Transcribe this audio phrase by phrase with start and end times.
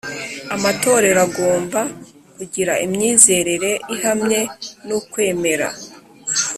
[0.55, 1.81] amatorero agomba
[2.35, 4.41] kugira imyizerere ihamye
[4.85, 5.67] n ukwemera